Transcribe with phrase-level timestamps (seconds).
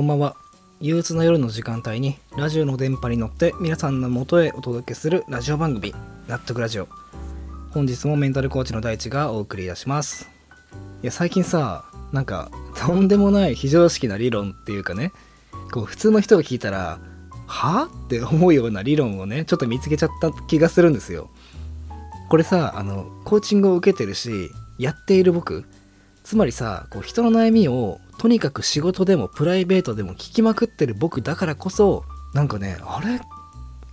[0.00, 0.34] こんばんは。
[0.80, 5.94] 憂鬱な夜の時間帯にラジオの電波に乗って皆さんの元へお届けするラジオ番組
[6.26, 6.88] 納得ラジオ。
[7.72, 10.30] 本日もメンタルコーチの大地がお送りいたします。
[11.02, 15.12] いや最近さなんかとんでもない非常識な理論っていうかね
[15.70, 16.98] こう普通の人が聞いたら
[17.46, 17.90] は？
[18.06, 21.28] って思うような理論をねちょっと見つけちゃった気がするんですよ。
[22.30, 24.48] これさあのコーチングを受けてるし
[24.78, 25.66] やっている僕
[26.24, 32.04] つまりさこう人の悩みをとにかく仕事でもプライベートでも聞きまくってる僕だからこそ
[32.34, 33.18] なんかねあれ？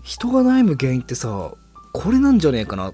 [0.03, 1.53] 人が悩む原因ってさ
[1.93, 2.93] これなんじゃねえかなっ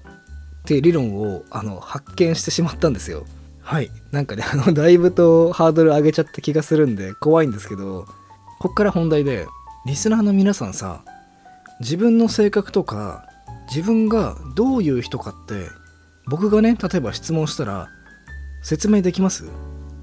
[0.64, 3.26] ていう理論をあの発見してしまったんですよ。
[3.62, 3.90] はい。
[4.12, 8.06] なんかねあのだいぶとハードル上げちゃった気がするんで怖いんですけど
[8.60, 9.48] こっから本題で
[9.86, 11.02] リスナーの皆さんさ
[11.80, 13.26] 自分の性格とか
[13.66, 15.66] 自分がどういう人かって
[16.28, 17.88] 僕がね例えば質問したら
[18.62, 19.46] 説明できます？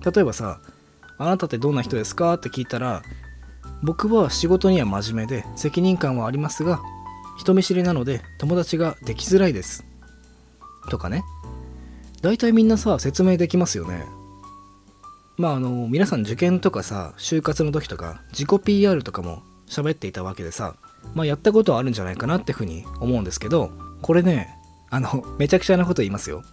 [0.03, 0.59] 例えばさ
[1.24, 2.34] あなたってどんな人ですか？
[2.34, 3.04] って聞いたら
[3.84, 6.82] 僕は仕事には真面目で責任感はありますが
[7.38, 9.86] 人見知りなので友達ができづらいです
[10.90, 11.24] とかね。
[12.22, 14.06] 大体みんなさ説明できますよね。
[15.38, 20.76] まああの皆さん受験とかさ就活の時とか自己 PR とかも喋っていたわけでさ
[21.16, 23.72] まあやったことはあるんじゃないかなってふうに思うんですけど
[24.02, 24.56] これね
[24.92, 26.44] あのめちゃくちゃなこと言いますよ。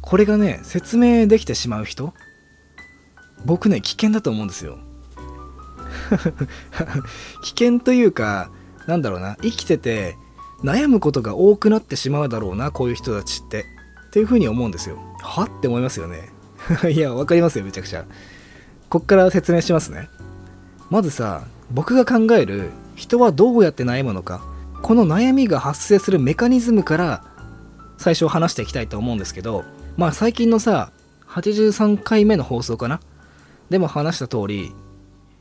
[0.00, 2.14] これがね説明できてしまう人
[3.46, 4.78] 僕ね危険だと思うんですよ。
[7.42, 8.50] 危険というか
[8.86, 10.16] なんだろうな生きてて
[10.62, 13.64] 悩むことが多くなってしまうだろうなこういう人たちって
[14.08, 14.98] っていうふうに思うんですよ。
[15.22, 15.44] は？
[15.44, 16.30] って思いますよね。
[16.90, 18.04] いや分かりますよめちゃくちゃ。
[18.88, 20.08] こっから説明しますね。
[20.90, 24.42] まずさ僕が考える人はどうやって悩むのか
[24.82, 27.24] この悩みが発生するメカニズムから
[27.98, 29.64] 最初話していきたいと思うんですけど
[29.96, 30.92] まあ最近のさ
[31.28, 33.00] 83回目の放送かな
[33.70, 34.72] でも話した通り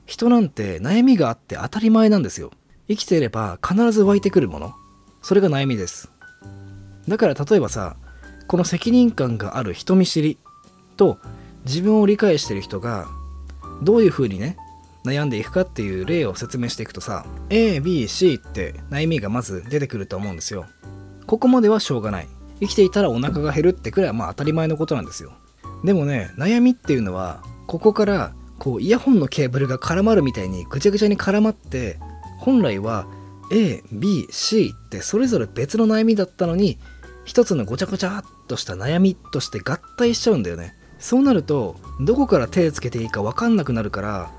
[0.06, 2.52] 人なんて悩みがあって当たり前なんですよ。
[2.88, 4.74] 生きていれば必ず湧いてくるもの。
[5.22, 6.12] それが悩みです。
[7.08, 7.98] だから例えばさ
[8.48, 10.38] この責任感がある人見知り
[10.98, 11.18] と
[11.66, 13.08] 自分を理解してる人が
[13.82, 14.58] どういう風にね
[15.04, 20.66] 悩んでいくかっていう例を説明していくとさ ABC って悩みがまず出てくると思うんですよ。
[21.26, 22.28] ここまではしょうがない。
[22.60, 25.34] 生きていたらお腹が減るってくらいはまあ当たり前のことなんですよ。
[25.84, 32.00] でもね悩みっていうのはここからこうイヤホンのケーブルが絡まるみたいにぐちゃぐちゃに絡まって
[32.40, 33.08] 本来は
[33.52, 36.80] ABC ってそれぞれ別の悩みだったのに
[37.26, 40.76] 一つのごちゃごちゃっとした悩みとして合体しちゃうんだよね。
[41.00, 44.32] そうなるとどこから手つけていいか分かんなくなるから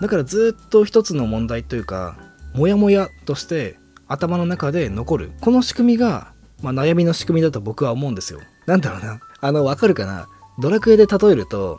[0.00, 2.16] だからずっと一つの問題というか
[2.54, 5.32] モヤモヤとして頭の中で残る。
[5.40, 6.32] この仕組みが、
[6.62, 8.40] まあ、悩みの仕組みだと僕は思うんですよ。
[8.66, 9.20] なんだろうな。
[9.40, 10.26] あの分かるかな。
[10.58, 11.78] ドラクエで例えると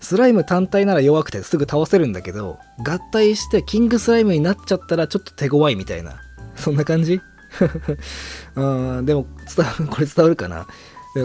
[0.00, 6.20] スライム単体なら弱くてすぐ倒せるんだけど合体してキングスライムになっちゃったらちょっと手強いみたいな。
[6.56, 7.20] そんな感じ？
[8.56, 9.26] うんでも
[9.56, 10.66] 伝わるこれ伝わるかな？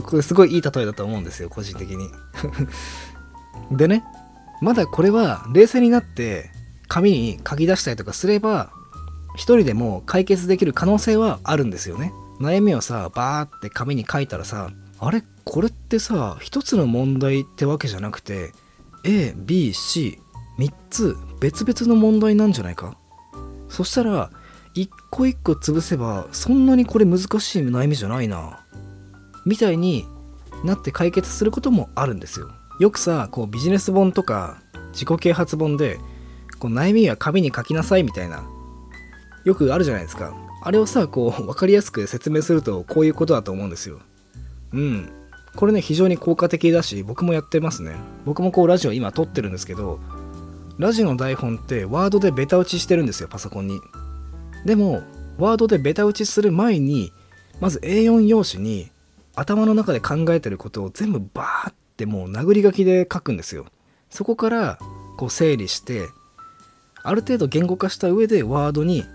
[0.03, 2.09] これすごいいい例えだと思うんですよ個人的に。
[3.71, 4.03] でね
[4.61, 6.49] まだこれは冷静になって
[6.87, 8.71] 紙に書き出したりとかすれば
[9.35, 12.13] 一人でも解決できる可能性はあるんですよね。
[12.39, 14.69] 悩みをさバーって紙に書いたらさ
[14.99, 15.23] あれ？
[15.43, 18.51] これってさ一つの問題ってわけじゃなくて
[19.05, 20.19] ABC3
[20.89, 22.97] つ別々の問題なんじゃないか？
[23.69, 24.31] そしたら
[24.73, 27.25] 一個一個潰せばそんなにこれ難し
[27.59, 28.65] い悩みじゃないな。
[29.45, 30.05] みたいに
[30.63, 32.49] なって解決することもあるんですよ。
[32.79, 34.61] よくさこうビジネス本とか
[34.91, 35.99] 自己啓発本で
[36.57, 38.43] こう悩みは紙に書きなさいみたいな
[39.43, 40.33] よくあるじゃないですか。
[40.63, 43.99] あれをさこう分かりやすく説明するとこういうことだと思うんですよ。
[44.73, 45.09] うん。
[45.55, 47.95] これね非常に効果的だし僕もやってますね。
[48.25, 49.99] 僕もこうラジオ今撮ってるんですけど
[50.77, 53.79] ラジオの台本ってワードでベタ打ちしてるんですよパソコンに。
[54.65, 55.03] でも
[55.37, 57.11] ワードでベタ打ちする前に
[57.59, 58.91] まず A4 用紙に
[59.35, 63.65] 頭の中で考えてることを全部バーってもう殴り書きで書くんですよ。
[64.09, 64.79] そこから
[65.17, 66.07] こう整理して
[67.03, 69.05] ある程度言語化した上でワードに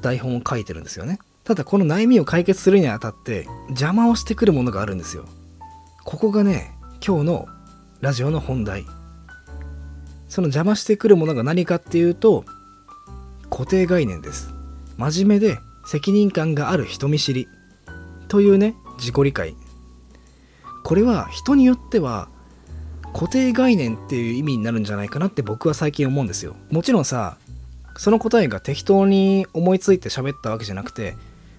[0.00, 1.18] 台本を書いてるんですよね。
[1.44, 5.24] ただこの悩みを解決するにあたって邪魔をしてくるものがあるんですよ。
[6.04, 6.72] ここがね
[7.06, 7.48] 今日の
[8.00, 8.84] ラジオの本題。
[10.28, 12.44] その邪魔してくるものが何かっていうと
[13.50, 14.50] 固定概念です。
[14.96, 17.48] 真面目で責任感がある人見知り。
[18.28, 19.54] というね自己理解。
[20.84, 22.28] これは人によっては
[23.12, 26.56] 固定概念っていう意味になるんじゃないかなって僕は最近思うんですよ。
[26.70, 27.36] もちろんさ
[27.96, 31.14] その答えが適当に思いついて喋ったわけじゃなくて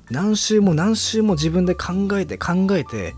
[0.10, 3.14] 何週も何週も自分で考えて考えて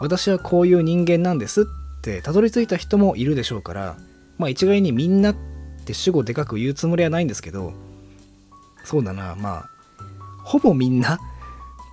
[0.00, 1.64] 私はこういう人間なんですっ
[2.02, 3.96] てたどり着いた人もいるでしょうから
[4.38, 5.36] まあ一概にみんなっ
[5.84, 7.72] て主語でかく言うつもりはないんですけど
[8.84, 9.70] そうだなまあ
[10.44, 11.18] ほぼみんなっ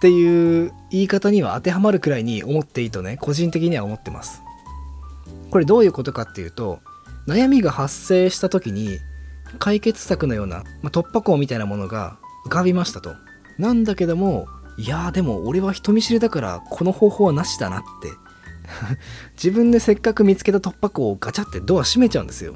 [0.01, 4.41] ていう言い方には当てはまるくらいに思っていいとね個人的には思ってます。
[5.51, 6.79] これどういうことかっていうと
[7.27, 8.97] 悩みが発生した時に
[9.59, 13.13] 解決策のような、まあ、突破口みたいなものが浮かびましたと。
[13.59, 14.47] なんだけども
[14.81, 18.09] いやーでも俺は人見知りだからこの方法はなしだなって。
[19.37, 22.55] 自分でせっかく見つけた突破口をガチャってドア閉めちゃうんですよ。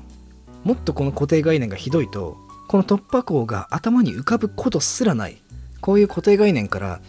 [0.63, 2.37] もっとこの固定概念がひどいと
[2.67, 5.43] この突破口が頭に浮かぶことすらない。
[5.81, 6.99] こういう固定概念から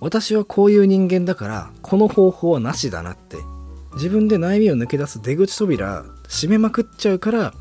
[0.00, 3.38] 私はこういう人間だからこの方法はなしだなって。
[3.94, 7.54] 自分で悩みを抜け出す出口扉閉めまくっちゃうから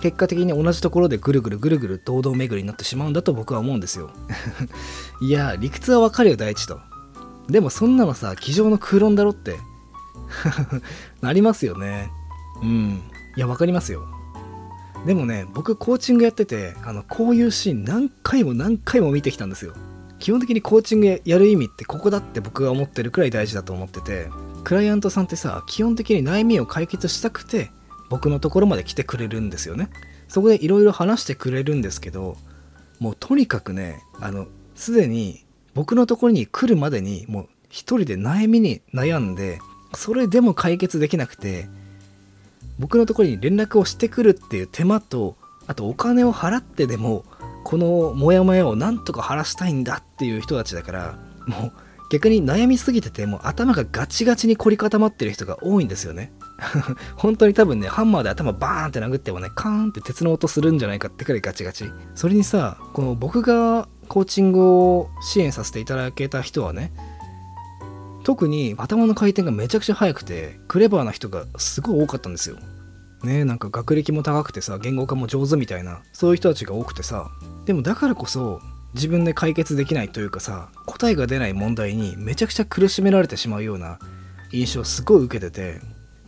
[0.00, 4.10] 結果的に同じところでぐるぐるぐるぐる堂々巡りになってしまうんだと僕は思うんですよ。
[5.20, 6.80] いや理屈はわかるよ第一と。
[7.48, 9.58] でもそんなのさ机上の空論だろって。
[11.20, 12.10] なりますよね。
[12.62, 13.02] うん。
[13.36, 14.06] いやわかりますよ。
[15.06, 19.74] でもね僕コーチングやっててあのこういうシーン何回も何回も見てきたんですよ。
[20.18, 24.28] 基本的にコーチングやる意味ってここだって僕が思ってるくらい大事だと思ってて
[24.64, 27.70] クライアントさんってさ基本的に悩みを解決したくて
[28.10, 29.88] 僕のところまで来てくれるんですよね。
[30.28, 32.36] そこでいろいろ話してくれるんですけど
[33.00, 39.60] もうとにかくねあのすでに僕のところに来るまでにもう一人で悩みに悩んで
[39.94, 41.68] それでも解決できなくて
[42.78, 45.36] 僕のところに連絡をしてくるっていう手間と
[45.66, 47.24] あとお金を払ってでも
[47.64, 51.72] このモヤモヤをなんとか晴らしたいんだっていう人たちだからもう
[52.10, 56.32] 逆に悩みすぎててもう頭がガチガチに凝り固まってる人が多いんですよね。
[57.16, 61.90] 本当に多分ねハンマーで頭バーンって殴ってもねカーンって鉄の音するんじゃないかってくらいガチガチ。
[62.14, 66.92] それにさこの僕がコーチングを支援させていただけた人はね
[68.24, 72.56] 特に頭の回転がめちゃくちゃ速くてクレバーな人がすごい多かったんですよ。
[73.24, 77.30] ねなんか学歴も高くてさ言語化も上手みたいなそういう人たちが多くてさ
[77.66, 78.60] でもだからこそ
[78.94, 83.98] 自分で解決できないというかさ答えが出ない問題にめちゃくちゃ苦しめられてしまうような
[84.52, 85.80] 印象をすごい受けてて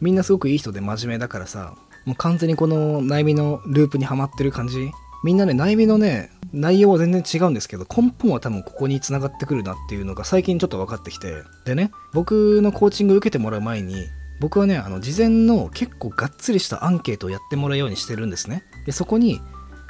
[0.02, 4.90] みんなすごくいい人で真面目だからさもう完全にこの悩みのループにはまってる感じ
[5.24, 14.08] みんなね悩みのね内容は全然違うんですけど根本は多分ここに繋がってくるなっていうのが最近ちょっと分かってきてでね僕のコーチング受けてもらう前に
[14.40, 19.40] 僕はねあの事前の結構がっつりしたアンケートをやってもらうようにしてるんですねでそこに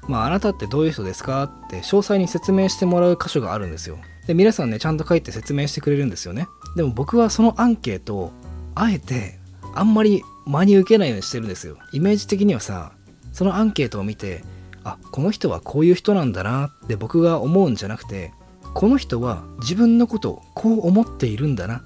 [0.08, 3.98] まあ、あなたってどういう人ですかって詳細に説明してもらう箇所があるんですよ。
[4.26, 6.48] で、皆さんね、ちゃんと書いて説明してくれるんですよね。
[6.76, 8.32] でも僕はそのアンケートを、
[8.74, 9.38] あえて、
[9.74, 11.76] あんまり真に受けないようにしてるんですよ。
[11.92, 12.92] イメージ的にはさ、
[13.32, 14.44] そのアンケートを見て、
[14.84, 18.32] あ、この人はこういう人なんだなって僕が思うんじゃなくて、
[18.74, 21.82] この人は自分のことをこう思っているんだなっ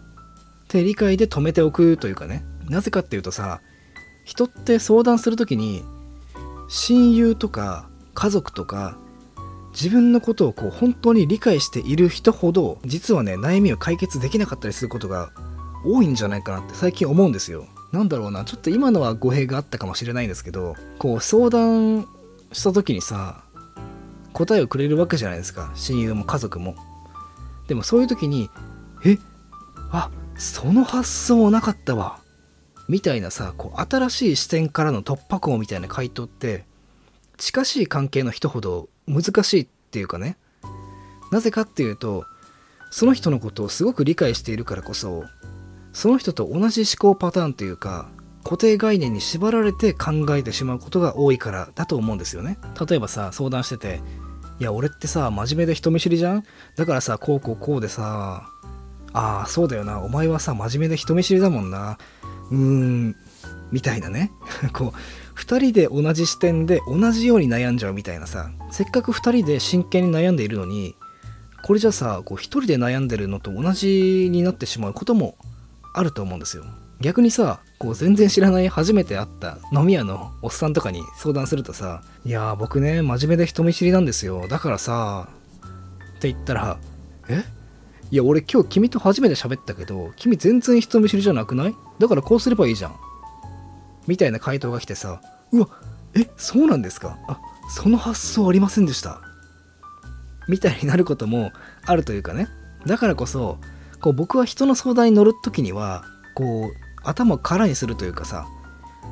[0.68, 2.44] て理解で止めておくというかね。
[2.68, 3.60] なぜかっていうとさ、
[4.24, 5.84] 人って相談するときに、
[6.68, 8.98] 親友とか家族とか
[9.70, 15.30] 自分のことをこう本当に理解している人ほど実はね悩みを解決できなかったりすることが
[15.84, 22.06] 多いんじゃないかなって最近思うんですよなんだろうなちょっと今のは語弊があったかもしれないんですけどこう相談
[22.52, 23.44] した時にさ
[24.32, 26.76] 答えをくれるわけじゃないですか親友も家族も。
[27.68, 28.50] でもそういう時に
[29.04, 29.18] え
[29.90, 32.18] あその発想なかったわ
[32.88, 36.64] みたいなさこう新しい視点からの突破口みたいな回答って
[37.38, 40.36] 近しい関係の人ほど難しいっていうかね。
[41.32, 42.24] なぜかっていうと
[42.90, 45.24] その人のことをすごく理解しているからこそ
[45.96, 48.10] その人と同じ思考パターンというか
[48.44, 52.58] 固定概念に縛られて考えてしまうことが多いからだと思うんですよね。
[52.86, 54.00] 例えばさ相談してて
[54.60, 56.44] いや俺ってさ真面目で人見知りじゃん？
[56.76, 58.46] だからさこうこうこうでさ
[59.14, 61.96] ああそうだよなお前はさ真面目で人見知りだもんな。
[62.50, 63.16] うーん
[63.72, 64.32] みたいなね。
[64.74, 70.94] こう2人で同じ視点で同じように悩んじゃうみたいなさせっかく2人で真剣に悩んでいるのに
[71.64, 75.36] これじゃさこう1人で悩んでるのと同じになってしまうことも
[75.98, 76.64] あると思うんですよ。
[77.00, 84.48] 逆にさこう全然知らない初めて会った飲み屋のおっさんとかに相談するとさ「いや僕ね真面目で人見知りなんですよ。
[84.48, 85.28] だからさ」
[86.16, 86.78] って言ったら
[87.28, 87.44] 「え？
[88.10, 91.74] いや俺今日君と初めて喋ったけど君全然人見知りじゃなくない？
[91.98, 92.94] だからこうすればいいじゃん」
[94.06, 95.20] みたいな回答が来てさ
[95.52, 95.68] 「うわ
[96.14, 96.30] え？
[96.36, 97.18] そうなんですか？
[97.28, 97.38] あ
[97.68, 99.20] その発想ありませんでした」
[100.48, 101.52] みたいになることも
[101.84, 102.48] あるというかね。
[102.86, 103.58] だからこそ
[104.00, 106.72] こう僕は人の相談に乗る時にはこう
[107.02, 108.46] 頭を空にするというかさ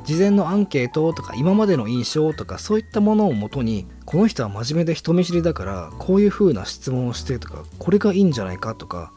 [0.05, 9.11] 事前のアンケートとか今までの印象とかそういったものをもとにこの人は真面目で人見知りだからこういう風な質問をしてとかこれがいいんじゃないかとか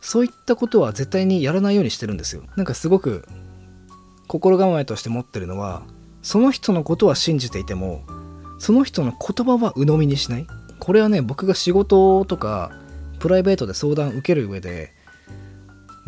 [0.00, 2.42] そういったことは絶対にやらないようにしてるんですよ。
[2.56, 3.24] なんかすごく
[4.26, 5.82] 心構えとして持ってるのは
[6.22, 8.02] その人のことは信じていても
[8.58, 10.46] その人の言葉は鵜呑みにしない。
[10.78, 12.72] これはね僕が仕事とか
[13.22, 14.92] プライベートで相談受ける上で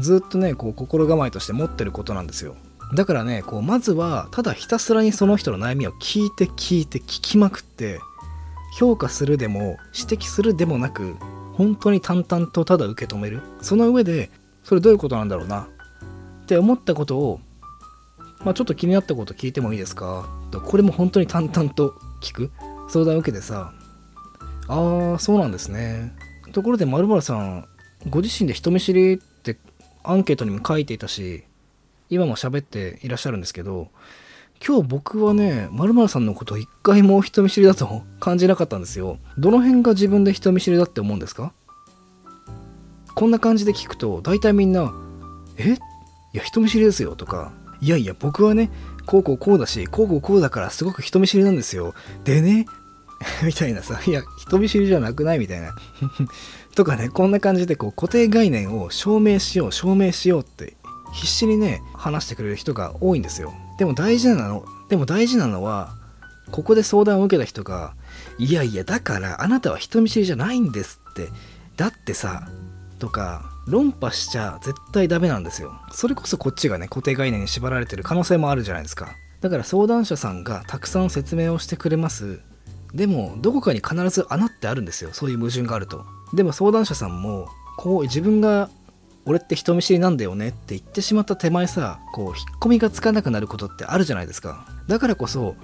[0.01, 2.57] ずっとねこう心構えとして持ってることなんですよ。
[2.97, 8.01] だからねこうまずはただひたすらにその人の悩みを聞いて聞いて聞きまくって
[8.79, 11.15] 評価するでも指摘するでもなく
[11.53, 13.43] 本当に淡々とただ受け止める。
[13.63, 14.31] その上で
[14.65, 15.69] それどういうことなんだろうな
[16.43, 17.41] って思ったことを
[18.41, 20.29] まあちょっと気になったこと聞いてもいいですか？
[20.51, 22.51] これも本当に淡々と聞く。
[22.89, 23.73] 相談受けてさ
[24.67, 26.13] ああそうなんですね。
[26.55, 27.69] ところで〇〇さん
[28.09, 29.59] ご自身で人見知りって
[30.03, 31.45] アンケートにも書いていたし
[32.09, 33.89] 今も喋っていらっしゃるんですけど
[34.67, 39.19] 今日僕はね〇〇さんのこと一回も人見知りだと感じなかったんですよ。
[39.37, 41.53] どの辺が自分で人見知りだって思うんですか？
[43.15, 44.95] こんな感じで聞くと大体みんな
[45.59, 45.73] 「え？
[45.73, 45.77] い
[46.33, 48.71] や人見知りですよ」とか「いやいや僕はね
[49.07, 51.95] こうこうこうだしこうこうこうだからすごく人見知りなんですよ。
[52.25, 52.67] でね
[53.45, 55.39] みたいなさ、いや、人見知りじゃなくない？
[55.39, 55.75] みたいな。
[56.75, 60.77] とかね、こんな感じでこう固定概念を証明しよう、証明しようって
[61.13, 63.55] 必死にね、話してくれる人が多いんですよ。
[63.79, 65.95] でも大事なの、でも大事なのは、
[66.51, 67.95] ここで相談を受けた人が、
[68.39, 71.29] いやいや、だからあなたは人見知りじゃないんですって。
[71.77, 72.49] だってさ、
[72.99, 75.73] とか、論破しちゃ絶対ダメなんですよ。
[75.91, 79.15] それこそこっちがね、固定概念に縛られてる可能性もあるじゃないですか。
[79.41, 82.41] だから相談者さんがたくさん説明をしてくれます
[82.95, 85.11] でもどこかに必ず穴ってあるんですよ。
[85.13, 86.05] そういう矛盾があると。
[86.33, 88.71] でも相談者さんもこう自分が
[89.27, 94.67] 俺って人見知りなんだよねって言ってしまった手前さこう引っ込みがつかなくなることってあるじゃないですか。
[94.87, 95.57] だからこそ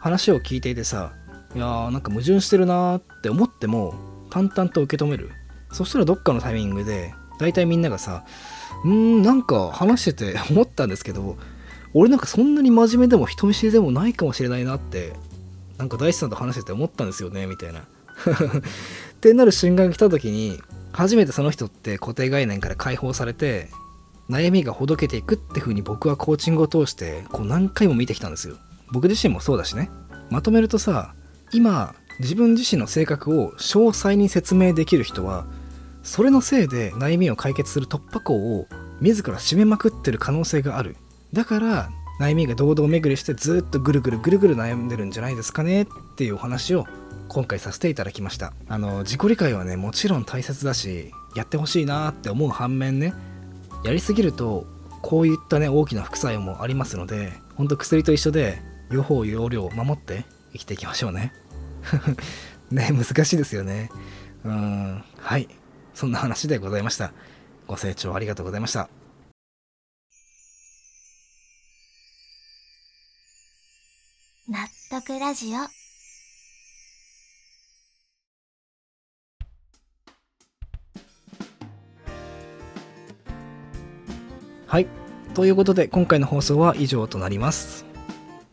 [0.00, 1.12] 話を聞いていてさ
[1.54, 3.94] いやーなんか矛盾してるなーって思っても
[4.30, 5.30] 淡々と受け止める。
[5.72, 8.24] そしたらどっかのタイミングで大体みんながさ
[8.84, 11.36] うーんなんか話してて思ったんですけど
[11.92, 15.14] 俺なんかそんなに真面目でも人見知りでもないかもしれないなって
[15.78, 17.80] なんか大地さんと話してて思ったんですよねみたいな。
[17.80, 17.84] っ
[19.20, 20.60] てなる瞬間が来た時に
[20.92, 23.70] 初めてその人って固定概念から解放されて
[24.28, 28.56] 悩みがほどけていくって風に僕はコーチングを通してこう何回も見てきたんですよ。
[28.90, 29.90] 僕自身もそうだしね。
[30.30, 31.14] まとめるとさ
[31.52, 35.46] 今自分自身の性格を詳細に説明できる人は
[36.02, 38.66] それのせいで悩みを解決する突破口を
[39.00, 40.96] 自ら締めまくってる可能性がある。
[41.32, 46.86] だから悩みが堂々巡りしてずっとぐるぐるぐるぐる悩んでるんじゃないですかねっていうお話を
[47.28, 53.14] 今回させていただきましたあの自己理解はねもちろん大切だしやってほしいなって思う反面ね
[53.84, 54.66] やりすぎると
[55.02, 58.60] こういったね大きな副作用もありますのでほんと薬と一緒で
[58.90, 61.32] 予報要領を守って生きていきましょうね
[62.70, 63.90] ね難しいですよね
[64.44, 65.48] うんはい
[65.94, 67.12] そんな話でございました
[67.66, 68.88] ご清聴ありがとうございました
[74.50, 75.58] 納得ラジオ。
[84.66, 84.86] はい。
[85.34, 87.84] ということで今回の放送は以上となります。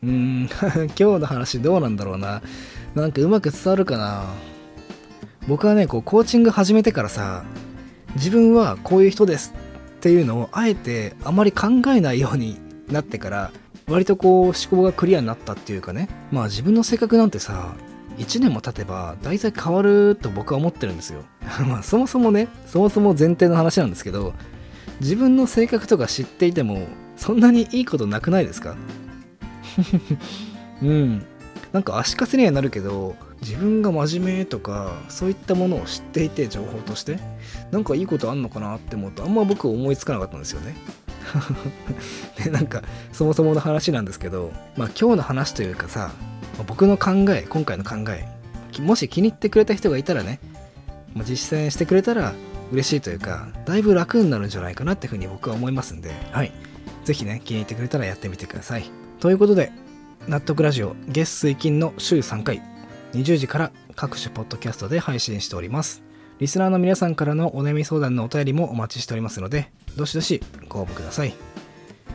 [0.04, 0.50] うーん。
[1.00, 2.42] 今日の話どうなんだろうな。
[2.94, 4.26] なんかうまく伝わるかな。
[5.48, 7.46] 僕はねこうコーチング始めてからさ
[8.16, 9.54] 自分はこういう人です
[9.96, 12.60] っていうのをあえてあまり考えないように
[12.90, 13.52] なってから
[13.88, 16.10] 割とこう思考がクリアになったっていうかね。
[16.32, 17.76] まあ自分の性格なんてさ
[18.18, 21.24] 1年も経てば大体変わると僕は思ってるんですよ。
[21.68, 24.34] まあそもそもねそもそも前提の話なんですけど
[25.02, 26.88] 自分の性格とか知っていても
[27.18, 28.76] そんなにいいことなくないですか？
[30.82, 31.26] うん。
[31.74, 37.20] なんか足かせにはなるけど自分が真面目とかそういったものを知っていて情報として
[37.72, 40.74] なんかいいことあんのかなって思うとあんま僕思いつかなかったんですよね。
[42.44, 46.12] でなんかそもそもの話なんですけどまあ今日の話というかさ
[46.68, 48.28] 僕の考え今回の考え
[48.82, 50.40] もし気に入ってくれた人がいたらね
[51.24, 52.34] 実践してくれたら
[52.72, 56.52] 嬉しいというかだいぶ楽になるんじゃないかなっていうふうに僕は思いますんではい。
[57.06, 58.90] 是非ね気に入ってくれたらやってみてください。
[59.20, 59.72] ということで
[60.28, 62.62] 納得ラジオ月水金の週3回
[63.14, 66.05] 20時から各種ポッドキャストで配信しております
[66.40, 71.34] リスナーの皆さんからのお悩み相談のお便りもお待ちしておりますのでどしどしご応募ください。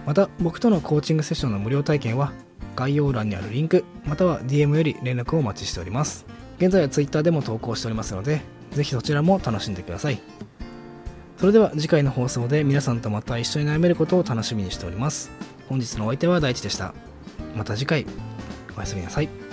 [0.06, 2.32] また僕とのコーチングセッションの無料体験は
[2.76, 6.26] 概要欄にあるリンクまたは DM より連絡をお待ちしております。
[6.58, 10.20] 現在は Twitter でも投稿しておりますのでぜひそちらも楽しんでください。
[11.38, 15.30] それでは次回の放送で皆さんとまた一緒に悩めることを楽しみにしております。
[15.70, 16.92] 本日のお相手は大地でした。
[17.56, 18.04] また次回。
[18.76, 19.49] おやすみなさい。